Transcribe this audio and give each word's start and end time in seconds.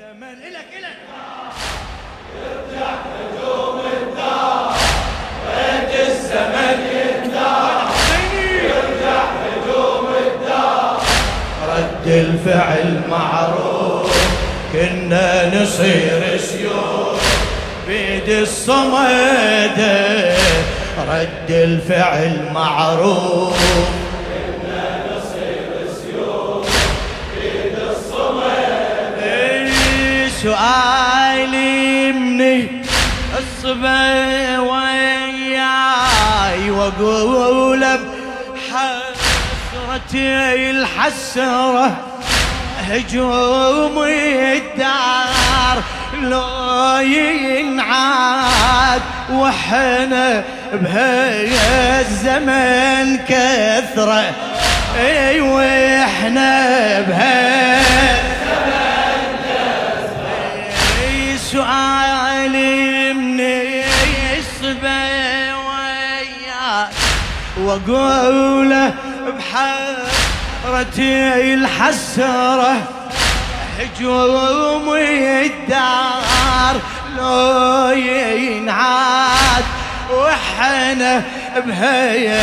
الزمن 0.00 0.36
إلك 0.48 0.70
إلك. 0.78 0.98
يرجع 2.36 2.90
هجوم 3.16 3.80
الدار 4.02 4.74
ريت 5.46 6.08
الزمن 6.08 6.78
يرجع 6.92 7.52
هجوم 9.44 10.06
الدار 10.26 11.02
رد 11.68 12.06
الفعل 12.06 13.02
معروف 13.10 14.10
كنا 14.72 15.62
نصير 15.62 16.38
سيوف. 16.38 17.20
بيد 17.88 18.28
الصمد 18.28 19.80
رد 21.08 21.50
الفعل 21.50 22.52
معروف. 22.54 23.89
سؤالي 30.60 32.12
مني 32.12 32.82
الصبا 33.38 34.58
وياي 34.58 36.70
واقول 36.70 37.84
بحسرتي 39.80 40.70
الحسرة 40.70 41.96
هجوم 42.90 44.02
الدار 44.02 45.82
لو 46.22 46.98
ينعاد 46.98 49.02
وحنا 49.32 50.44
بهي 50.72 52.00
الزمن 52.00 53.18
كثرة. 53.28 54.24
إي 54.98 55.40
وإحنا 55.40 57.00
بهي 57.00 57.80
وأقوله 67.70 68.94
بحرتي 70.64 71.54
الحسرة 71.54 72.76
هجوم 73.78 74.94
الدار 74.96 76.80
لو 77.18 77.90
ينعاد. 77.90 79.64
وحنا 80.14 81.22
بهي 81.56 82.38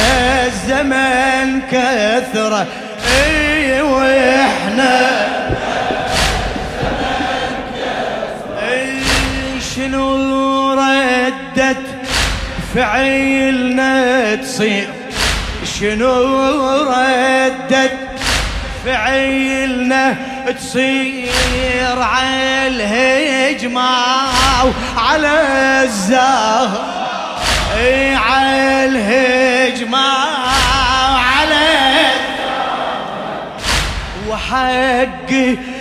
الزمن 0.48 1.62
كثرة. 1.72 2.68
إي 3.26 3.82
وإحنا 3.82 5.28
إي 8.70 9.02
شنو 9.76 10.74
ردت 10.74 11.86
فعيلنا 12.76 14.36
تصير؟ 14.36 14.97
شنو 15.80 16.82
ردت 16.82 17.98
فعيلنا 18.86 20.18
تصير 20.58 21.98
على 22.02 22.68
الهجمة 22.68 23.90
وعلى 24.98 25.36
الزهر. 25.84 26.98
على 28.16 28.86
الهجمة 28.86 30.08
وعلى 31.14 31.70
وحق 34.30 35.32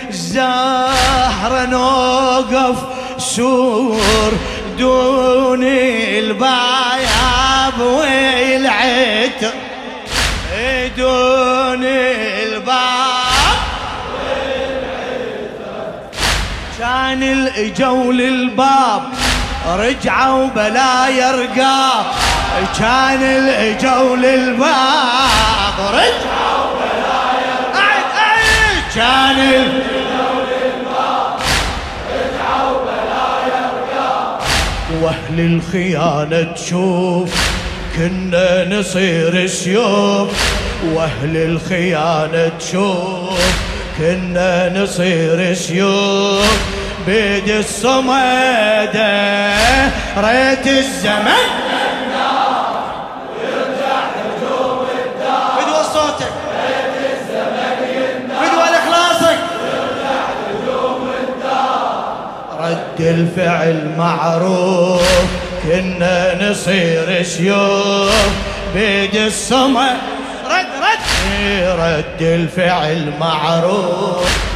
الزهر 0.09 1.65
نوقف 1.65 2.77
سور 3.17 4.31
دون 4.77 5.63
البياب 6.17 7.79
والعتر. 7.79 9.53
دون 11.77 11.85
الباب 11.85 13.57
كان 16.79 17.23
الاجوا 17.23 18.13
للباب 18.13 19.03
رجعوا 19.67 20.47
بلا 20.47 21.07
يرقى. 21.09 21.91
كان 22.79 23.21
الاجوا 23.21 24.15
للباب 24.15 25.77
رجعوا 25.93 26.67
بلا 26.79 27.21
يرقى. 27.47 27.89
كان 28.95 29.39
ال... 29.39 29.81
وأهل 35.01 35.39
الخيانة 35.39 36.53
تشوف 36.53 37.29
كنا 37.95 38.79
نصير 38.79 39.47
سيوف. 39.47 40.46
وأهل 40.85 41.37
الخيانة 41.37 42.51
تشوف 42.59 43.67
كنا 43.97 44.69
نصير 44.69 45.53
سيوف 45.53 46.59
بيد 47.07 47.49
الصمد 47.49 48.97
ريت 50.17 50.67
الزمن 50.67 51.47
رد 62.59 62.99
الفعل 62.99 63.91
معروف. 63.97 65.01
كنا 65.63 66.49
نصير 66.49 67.23
سيوف 67.23 68.29
بيد 68.73 69.15
الصمد 69.15 70.16
رد. 70.87 71.79
رد 71.79 72.21
الفعل 72.21 73.13
معروف. 73.19 74.47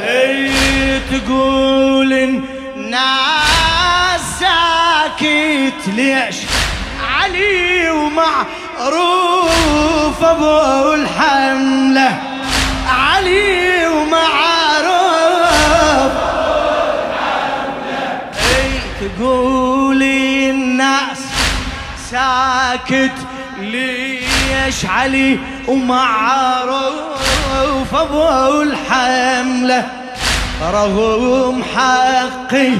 اي 0.00 0.50
تقول 1.00 2.12
الناس 2.12 4.20
ساكت 4.40 5.88
ليش 5.96 6.36
علي 7.20 7.90
ومعروف 7.90 8.98
أبو 10.24 10.94
الحملة. 10.94 12.18
علي 12.88 13.86
ومعروف 13.86 16.12
اي 18.38 18.70
تقولي 19.00 19.08
الناس 19.18 19.67
ساكت 22.10 23.12
ليش 23.60 24.86
علي 24.86 25.38
ومعروف 25.68 26.74
أبو 27.94 28.62
الحملة؟ 28.62 29.86
رغم 30.62 31.62
حقي 31.76 32.72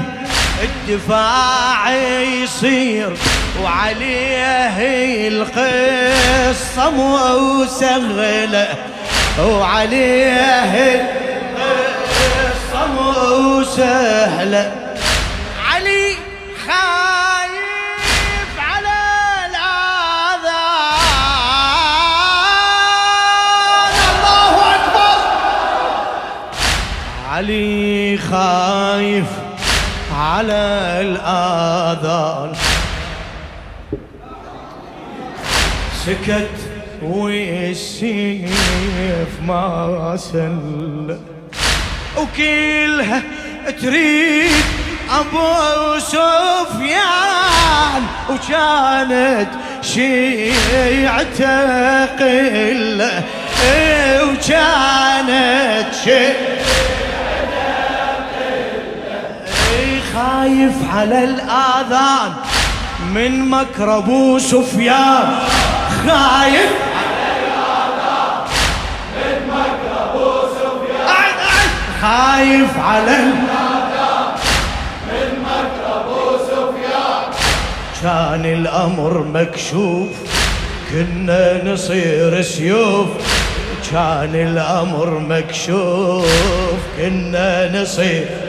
الدفاع 0.63 1.93
يصير 2.21 3.17
وعليه 3.63 5.27
القصة 5.27 6.89
مو 6.89 7.65
سهلة 7.65 8.67
وعليه 9.39 11.01
القصة 11.55 12.87
مو 12.87 13.63
سهلة 13.63 14.88
علي 27.39 28.17
خايف 28.17 29.25
على 30.15 30.63
الآذان. 31.01 32.51
سكت 36.05 36.57
والسيف 37.01 38.51
ما 39.47 40.17
سل. 40.17 41.19
وكلها 42.17 43.21
تريد 43.81 44.65
أبو 45.09 45.99
سفيان 45.99 46.83
وكانت 48.29 49.49
شيعته 49.81 51.25
قلة 52.05 53.23
وكانت 54.23 55.89
شيعته 56.03 56.98
خايف 60.39 60.95
على 60.95 61.23
الآذان. 61.23 62.31
من 63.13 63.49
مكر 63.49 63.97
أبو 63.97 64.39
سفيان. 64.39 65.29
خايف 66.07 66.71
خايف 72.01 72.77
على 72.79 73.17
من 75.07 75.29
مكر 75.43 75.83
أبو 75.99 76.37
سفيان. 76.47 77.27
كان 78.03 78.45
الأمر 78.45 79.13
مكشوف. 79.33 80.09
كنا 80.91 81.73
نصير 81.73 82.41
سيوف. 82.41 83.07
كان 83.91 84.35
الأمر 84.35 85.09
مكشوف. 85.19 86.25
كنا 86.97 87.81
نصير 87.81 88.48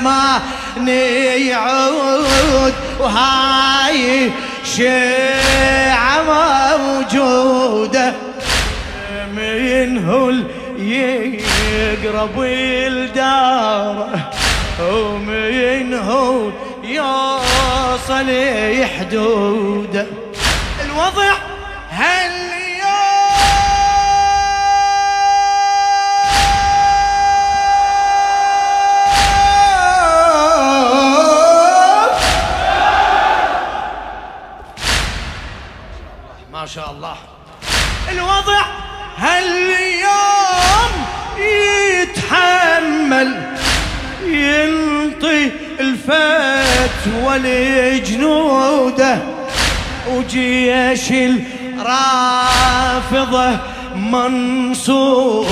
الزمان 0.00 0.88
يعود 1.38 2.74
وهاي 3.00 4.30
الشيعة 4.62 6.22
موجودة. 6.22 8.12
من 9.36 10.04
هو 10.08 10.30
ال- 10.30 10.44
يقرب 10.78 12.42
الدار؟ 12.42 14.18
ومن 14.82 15.94
هو 15.94 16.50
يوصل 16.84 18.30
حدود 18.98 20.06
شاء 36.74 36.90
الله. 36.90 37.16
الوضع 38.12 38.62
هاليوم 39.18 40.90
يتحمل 42.00 43.56
ينطي 44.24 45.50
الفتوى 45.80 47.38
لجنوده 47.38 49.18
وجيش 50.08 51.10
الرافضة 51.80 53.58
منصور 53.96 55.48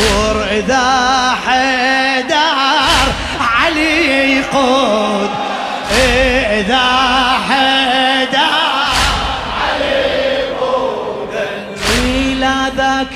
إذا 0.50 1.36
حدار 1.46 3.12
علي 3.40 4.36
يقود 4.36 5.30
إذا 6.50 6.86
حدار 7.48 8.07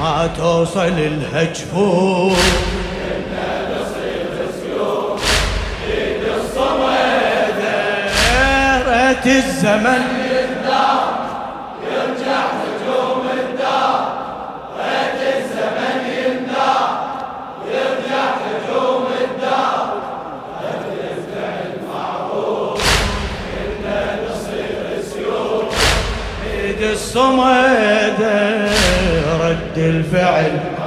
ما 0.00 0.26
توصل 0.36 0.98
دارت 8.86 9.26
الزمن 9.26 10.19
الصمد 27.00 28.20
رد 29.40 29.78
الفعل. 29.78 30.79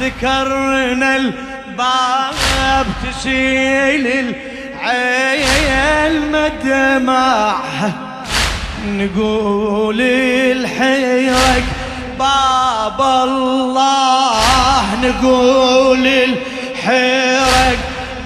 ذكرنا 0.00 1.16
الباب 1.16 2.86
تسيل 3.02 4.06
العين 4.82 6.32
مدمعها 6.32 7.92
نقول 8.86 10.00
الحيرك 10.00 11.64
باب 12.18 13.00
الله. 13.00 14.40
نقول 15.02 16.06
الحيرك 16.06 17.78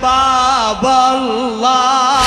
باب 0.02 0.84
الله. 0.84 2.22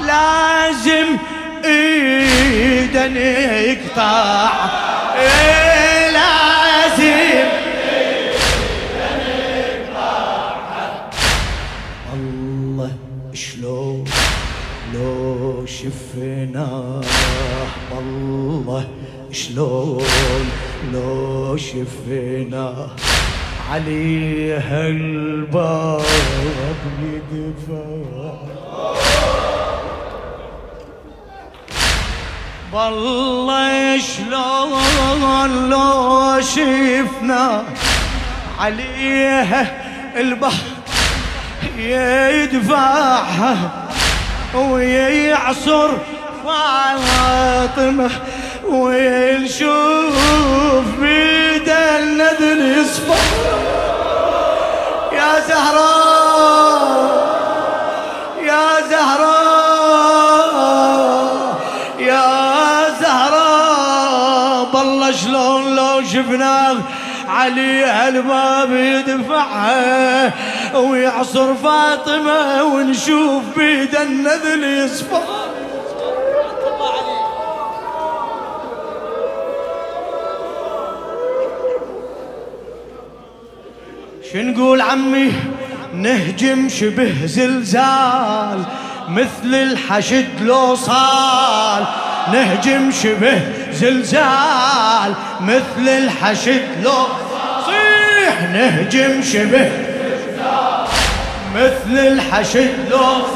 لازم 0.00 1.16
ايدا 1.64 3.06
يقطع. 3.06 4.50
إيه 5.18 5.69
شلون 19.54 20.50
لو 20.92 21.56
شفناه 21.56 22.88
عليها 23.70 24.86
الباب 24.86 26.02
يدفع. 27.32 27.84
والله 32.72 33.98
شلون 33.98 35.70
لو 35.70 36.40
شفنا 36.40 37.64
عليها 38.60 39.62
البحر 40.16 40.66
يدفعها 41.78 43.56
ويعصر 44.54 45.90
فاطمة 46.44 48.10
ونشوف 48.70 50.14
بيد 51.00 51.68
النذر 51.68 52.80
يصفى 52.80 53.14
زهراء 55.48 56.90
يا 58.42 58.80
زهراء 58.90 60.20
يا 61.98 62.24
زهراء 63.00 64.64
بالله 64.72 65.12
شلون 65.12 65.76
لو 65.76 66.02
شفناه 66.02 66.76
عليها 67.28 68.08
الباب 68.08 68.72
يدفعها 68.72 70.32
ويعصر 70.74 71.54
فاطمة 71.54 72.62
ونشوف 72.64 73.42
بيد 73.56 73.96
النذل 73.96 74.64
يصفى 74.64 75.39
شنقول 84.32 84.80
عمي؟ 84.80 85.32
نهجم 85.94 86.68
شبه 86.68 87.26
زلزال 87.26 88.64
مثل 89.08 89.54
الحشد 89.54 90.26
لو 90.40 90.74
صال. 90.74 91.84
نهجم 92.32 92.90
شبه 93.02 93.42
زلزال 93.72 95.14
مثل 95.40 95.88
الحشد 95.88 96.62
لو 96.82 97.06
صيح. 97.66 98.42
نهجم 98.52 99.22
شبه 99.22 99.70
مثل 101.54 101.98
الحشد 101.98 102.74
لو 102.90 103.26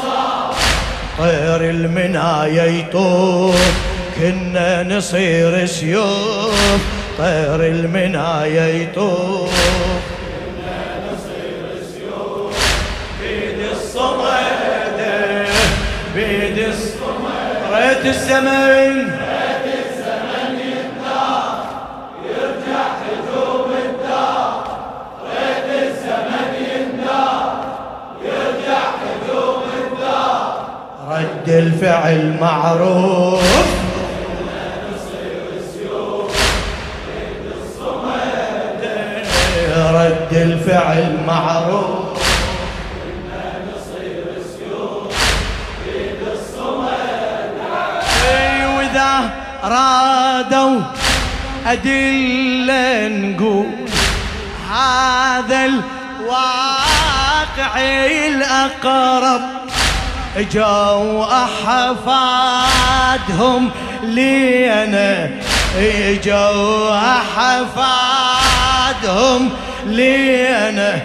طير 1.17 1.69
المناية 1.69 2.61
يطوف 2.61 3.73
كنا 4.19 4.83
نصير 4.83 5.65
سيوف. 5.65 6.79
طير 7.17 7.55
المناية 7.55 8.81
يطوف 8.81 9.51
الزمن 18.05 19.09
يرجع 19.09 19.65
الزمن. 19.65 20.55
ينتار 26.59 27.55
يرجع 28.23 28.85
رد 31.09 31.49
الفعل 31.49 32.37
معروف. 32.41 33.75
رد 39.93 40.33
الفعل 40.33 41.17
معروف. 41.27 42.04
رادوا 49.65 50.81
أدلة 51.67 53.07
نقول 53.07 53.67
هذا 54.71 55.65
الواقع 55.65 57.79
الأقرب. 58.27 59.41
اجوا 60.37 61.43
أحفادهم 61.43 62.51
لي 64.03 64.73
أنا 64.83 65.29
اجوا 65.77 66.95
أحفادهم 67.97 69.49
لي 69.85 70.47
أنا 70.69 71.01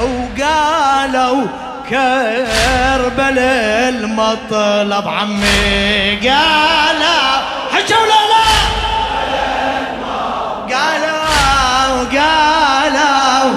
وقالوا 0.00 1.46
كربلاء 1.90 3.88
المطلب 3.88 5.08
عمي 5.08 6.16
قالوا 6.28 7.53
حجوا 7.84 7.98
ولا 7.98 8.20
لا! 8.32 8.44
قالوا 10.74 12.04
قالوا 12.12 13.50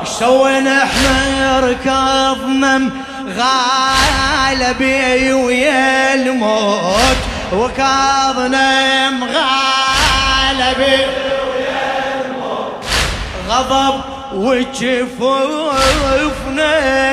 إيش 0.00 0.08
سوينا 0.08 0.82
إحنا 0.84 1.60
ركضنا 1.60 2.90
غالبي 3.38 5.32
ويا 5.32 6.14
الموت 6.14 7.16
وكاظنا 7.52 9.10
مغالبي 9.10 10.98
غضب 13.48 14.00
وجفوفنا 14.34 15.76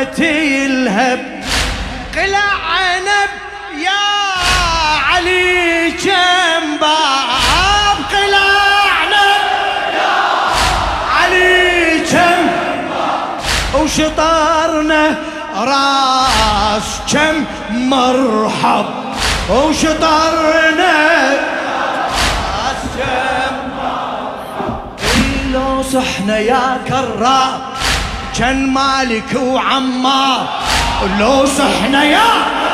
تلهب 0.04 1.35
وشطرنا 13.96 15.16
راس 15.58 17.00
كم 17.14 17.46
مرحب. 17.72 18.86
وشطرنا 19.50 20.94
راس 22.58 22.84
كم 22.98 23.56
لو 25.54 25.84
صحنا 25.84 26.38
يا 26.38 26.78
كرار 26.88 27.60
كان 28.38 28.74
مالك 28.74 29.36
وعمار. 29.36 30.48
لو 31.20 31.46
صحنا 31.46 32.04
يا 32.04 32.65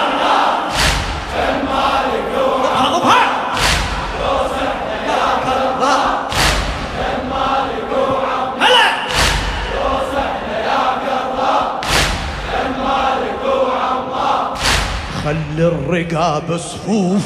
خلي 15.31 15.67
الرقاب 15.67 16.57
صفوف 16.57 17.21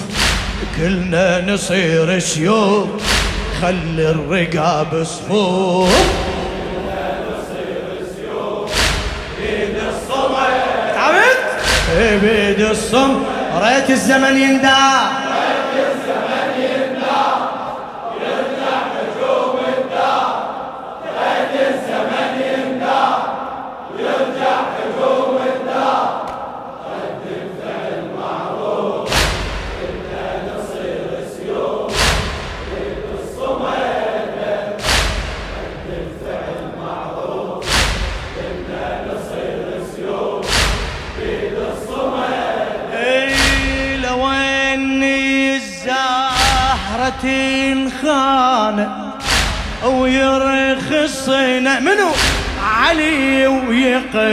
كلنا 0.77 1.53
نصير 1.53 2.19
سيوف 2.19 2.87
خلي 3.61 4.09
الرقاب 4.09 5.03
صفوف 5.03 5.89
تعبت؟ 10.93 11.37
بيد 12.21 12.61
الصم. 12.61 13.23
ريت 13.55 13.89
الزمن 13.89 14.37
يندى 14.37 15.14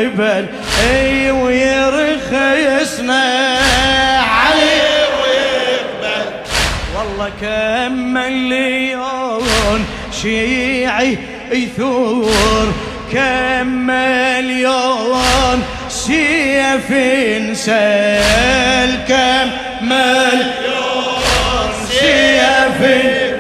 ويقبل 0.03 0.47
أي 0.91 1.31
ويرخصنا 1.31 3.25
علي. 4.21 4.83
ويقبل 5.23 6.27
والله 6.97 7.31
كم 7.41 7.93
مليون 8.15 9.87
شيعي 10.23 11.19
يثور. 11.53 12.73
كم 13.13 13.67
مليون 13.67 15.63
سيف 15.89 16.89
سال 17.59 18.91
كم 19.09 19.51
مليون 19.83 21.23
سيف 21.91 22.81
سال 22.81 23.32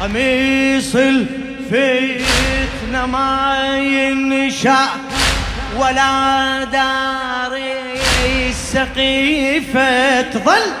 قميص 0.00 0.96
الفتنة 0.96 2.26
ما 3.06 3.78
ينشأ 3.78 4.88
ولا 5.76 6.64
داري 6.64 8.00
السقيفة 8.50 10.20
تظل. 10.20 10.72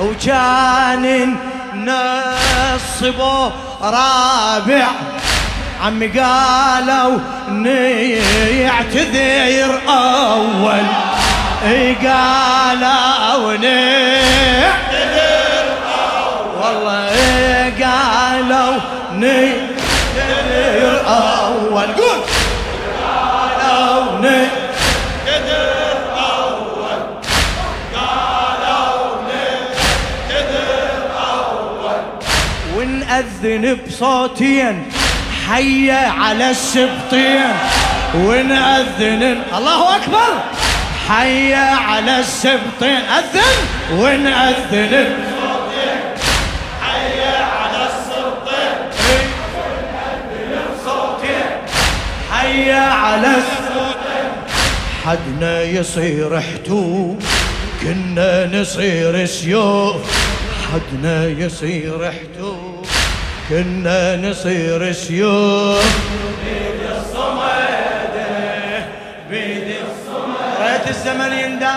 وكان 0.00 1.36
نصبه 1.74 3.52
رابع. 3.82 4.86
عمي 5.84 6.06
قالوا 6.06 7.18
نيعتذر 7.48 9.00
أول. 9.88 10.86
قالوا 11.94 11.96
نيعتذر 11.96 12.86
اول 13.32 13.66
والله 16.66 17.72
قالوا 17.84 18.78
نيعتذر 19.12 21.02
أول. 21.06 21.86
قول. 21.86 22.20
قالوا 23.02 24.20
نيعتذر 24.20 25.96
اول 26.16 27.00
قالوا 27.94 29.22
نيعتذر 29.28 31.00
اول 31.20 32.00
ونأذن 32.76 33.78
بصوتين 33.86 34.92
حي 35.48 35.90
على 35.90 36.50
السبطين. 36.50 37.52
ونأذن 38.14 39.42
الله 39.56 39.96
أكبر. 39.96 40.32
حي 41.08 41.54
على 41.54 42.18
السبطين. 42.20 43.00
أذن. 43.18 43.56
ونأذن 43.92 45.16
حي 52.56 52.72
على 52.72 53.36
حدنا 55.04 55.62
يصير 55.62 56.40
حتوب 56.40 57.22
كنا 57.82 58.60
نصير 58.60 59.26
سيوف 59.26 60.02
حدنا 60.72 61.26
يصير 61.26 62.12
حتوب 62.12 62.86
كنا 63.48 64.16
نصير 64.16 64.92
سيوف 64.92 65.84
بيد 66.44 66.90
الصمد 66.90 68.14
بيد 69.30 69.68
الصمد. 69.68 70.60
ريت 70.60 70.88
الزمن 70.88 71.32
يندى 71.32 71.76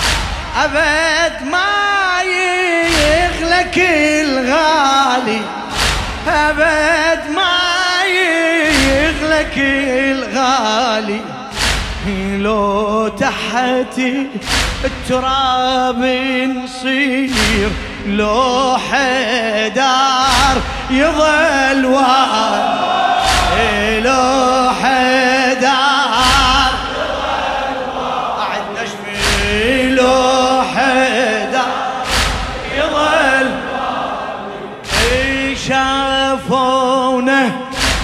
أبد 0.63 1.47
ما 1.51 2.21
يغلك 2.23 3.77
الغالي. 3.77 5.41
أبد 6.27 7.29
ما 7.35 8.03
يغلك 8.05 9.57
الغالي. 9.57 11.21
لو 12.39 13.07
تحت 13.07 13.99
التراب 14.85 16.03
نصير 16.63 17.69
لو 18.07 18.77
حدار 18.91 20.61
يظل 20.89 21.85
وال 21.85 22.11
لو 24.03 24.69
حدار 24.81 25.40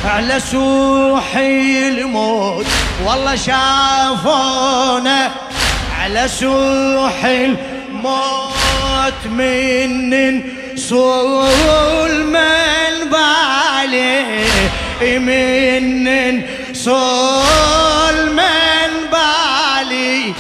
على 0.08 0.40
سوحي 0.40 1.88
الموت. 1.88 2.66
والله 3.06 3.36
شافونا 3.36 5.32
على 6.00 6.28
سوحي 6.28 7.46
الموت 7.46 9.28
من 9.32 10.44
صول 10.76 12.24
من 12.24 13.10
بالي. 13.12 14.46
من 15.20 16.42
صول 16.74 18.30
من 18.30 18.92
بالي. 19.12 20.34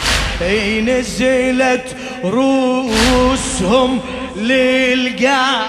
نزلت 0.81 1.95
روسهم 2.23 4.01
للقاع 4.35 5.61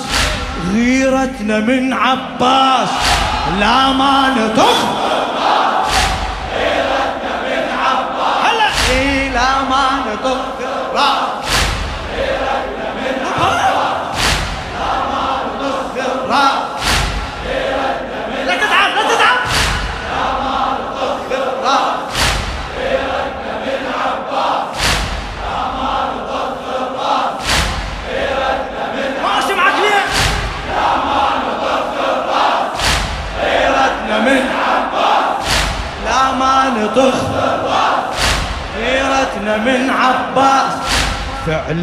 غيرتنا 0.73 1.59
من 1.59 1.93
عباس. 1.93 2.89
لا 3.59 3.91
ما 3.91 4.33
عباس 7.79 8.37
هلا 8.43 8.69
إيه 8.89 9.29
لا 9.29 9.61
ما 9.69 9.89
نطخ 10.13 10.37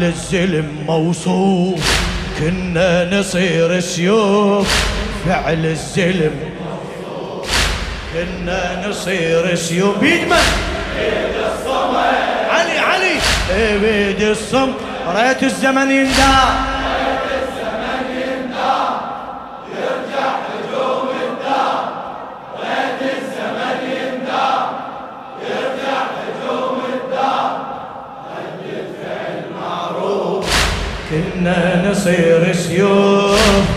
فعل 0.01 0.09
الزلم 0.09 0.85
موصوف 0.87 2.01
كنا 2.39 3.19
نصير 3.19 3.79
سيوف. 3.79 4.67
فعل 5.25 5.65
الزلم 5.65 6.31
كنا 8.13 8.87
نصير 8.87 9.55
سيوف. 9.55 9.97
بيد 9.97 10.21
من؟ 10.21 10.37
بيد 10.97 11.35
الصمد. 11.35 11.95
علي 12.49 12.79
علي. 12.79 13.19
إيه 13.55 13.77
بيد 13.77 14.21
الصمد؟ 14.21 14.73
ريت 15.07 15.43
الزمن 15.43 15.91
يندار. 15.91 16.80
بدنا 31.41 31.89
نصير 31.91 32.53
سيوف. 32.53 33.70